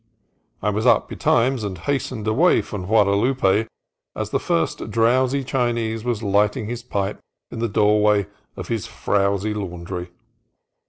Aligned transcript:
I 0.63 0.71
was 0.71 0.87
up 0.87 1.07
betimes, 1.09 1.63
and 1.63 1.77
hastened 1.77 2.25
away 2.25 2.63
from 2.63 2.87
Guada 2.87 3.11
lupe 3.15 3.69
as 4.15 4.31
the 4.31 4.39
first 4.39 4.89
drowsy 4.89 5.43
Chinese 5.43 6.03
was 6.03 6.23
lighting 6.23 6.65
his 6.65 6.81
pipe 6.81 7.19
in 7.51 7.59
the 7.59 7.67
doorway 7.69 8.25
of 8.57 8.67
his 8.67 8.87
frowsy 8.87 9.53
laundry. 9.53 10.09